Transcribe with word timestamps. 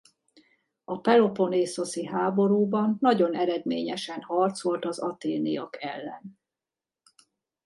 A 0.83 0.99
peloponnészoszi 0.99 2.05
háborúban 2.05 2.97
nagyon 2.99 3.35
eredményesen 3.35 4.21
harcolt 4.21 4.85
az 4.85 4.99
athéniak 4.99 5.81
ellen. 5.83 6.39